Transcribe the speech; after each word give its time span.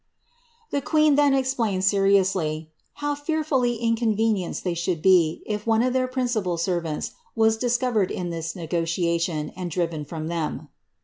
The 0.71 0.81
queen 0.81 1.13
then 1.13 1.35
explained 1.35 1.83
seriously, 1.83 2.71
^^ 2.75 2.79
how 2.93 3.13
fearfully 3.13 3.75
inconvenienced 3.75 4.63
they 4.63 4.73
should 4.73 4.99
be 4.99 5.43
if 5.45 5.67
one 5.67 5.83
of 5.83 5.93
their 5.93 6.07
principal 6.07 6.57
servants 6.57 7.11
was 7.35 7.55
discovered 7.55 8.09
in 8.09 8.31
this 8.31 8.55
negotiation, 8.55 9.49
and 9.55 9.69
driven 9.69 10.03
from 10.03 10.25
them.' 10.27 10.69